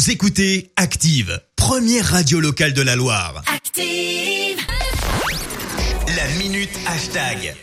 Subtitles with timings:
[0.00, 3.42] Vous écoutez Active, première radio locale de la Loire.
[3.54, 4.56] Active.
[6.16, 7.54] La minute hashtag.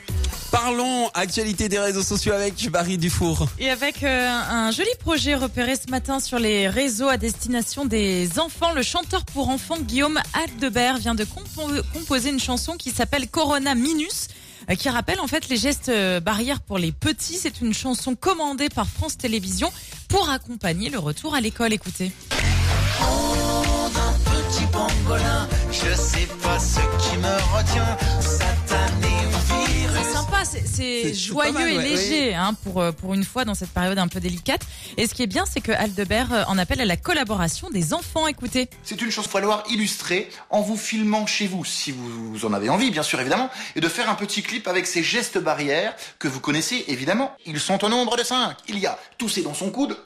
[0.51, 3.47] Parlons actualité des réseaux sociaux avec Barry Dufour.
[3.57, 8.37] Et avec euh, un joli projet repéré ce matin sur les réseaux à destination des
[8.37, 13.27] enfants, le chanteur pour enfants Guillaume Aldebert vient de compo- composer une chanson qui s'appelle
[13.29, 14.27] Corona Minus
[14.69, 17.39] euh, qui rappelle en fait les gestes euh, barrières pour les petits.
[17.41, 19.71] C'est une chanson commandée par France Télévisions
[20.07, 21.73] pour accompagner le retour à l'école.
[21.73, 22.11] Écoutez.
[25.07, 29.97] Pangolin, je sais pas ce qui me retient, satané ou virus.
[30.03, 33.55] C'est sympa, c'est- joyeux mal, et ouais, léger hein, pour, euh, pour une fois dans
[33.55, 34.61] cette période un peu délicate.
[34.97, 37.93] Et ce qui est bien, c'est que Aldebert euh, en appelle à la collaboration des
[37.93, 38.27] enfants.
[38.27, 38.69] Écoutez.
[38.83, 42.91] C'est une chose falloir illustrer en vous filmant chez vous, si vous en avez envie,
[42.91, 46.39] bien sûr, évidemment, et de faire un petit clip avec ces gestes barrières que vous
[46.39, 47.31] connaissez, évidemment.
[47.45, 48.57] Ils sont au nombre de cinq.
[48.67, 49.97] Il y a tousser dans son coude,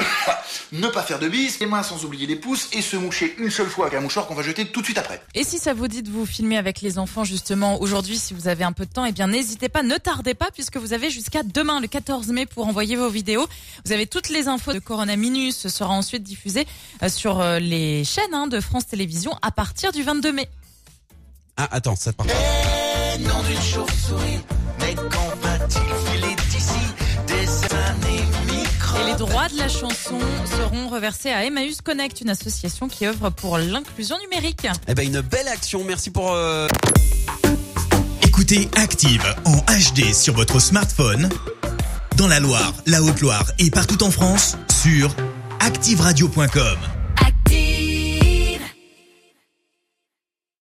[0.71, 3.51] ne pas faire de bises, les mains sans oublier les pouces, et se moucher une
[3.51, 5.21] seule fois avec un mouchoir qu'on va jeter tout de suite après.
[5.35, 8.47] Et si ça vous dit de vous filmer avec les enfants justement aujourd'hui, si vous
[8.47, 11.09] avez un peu de temps, eh bien n'hésitez pas, ne tardez pas puisque vous avez
[11.09, 13.47] jusqu'à demain le 14 mai pour envoyer vos vidéos.
[13.85, 16.65] Vous avez toutes les infos de Corona Minus, ce sera ensuite diffusé
[17.03, 20.49] euh, sur euh, les chaînes hein, de France Télévisions à partir du 22 mai.
[21.57, 22.27] Ah, attends, ça part.
[29.21, 34.17] Droits de la chanson seront reversés à Emmaüs Connect, une association qui œuvre pour l'inclusion
[34.17, 34.65] numérique.
[34.87, 35.83] Eh ben, une belle action.
[35.83, 36.67] Merci pour, euh,
[38.23, 41.29] Écoutez Active en HD sur votre smartphone,
[42.17, 45.15] dans la Loire, la Haute-Loire et partout en France, sur
[45.59, 47.00] activeradio.com.